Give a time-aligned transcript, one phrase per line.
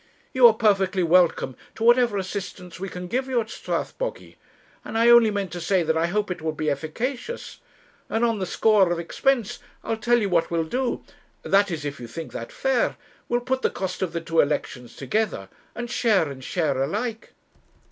[0.33, 4.35] You are perfectly welcome to whatever assistance we can give you at Strathbogy.
[4.83, 7.59] I only meant to say that I hope it will be efficacious.
[8.09, 11.03] And on the score of expense I'll tell you what we'll do
[11.43, 12.97] that is, if you think that fair;
[13.29, 17.33] we'll put the cost of the two elections together, and share and share alike.'